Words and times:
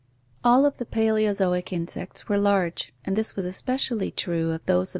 All 0.43 0.65
of 0.65 0.77
the 0.77 0.85
Paleozoic 0.87 1.71
insects 1.71 2.27
were 2.27 2.39
large, 2.39 2.91
and 3.05 3.15
this 3.15 3.35
was 3.35 3.45
es 3.45 3.61
pecially 3.61 4.15
true 4.15 4.49
of 4.49 4.65
those 4.65 4.79
of 4.79 4.79
the 4.79 4.85
fig. 4.87 4.89